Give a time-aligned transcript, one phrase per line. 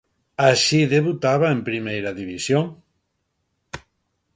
[0.51, 2.65] Así debutaba en Primeira División.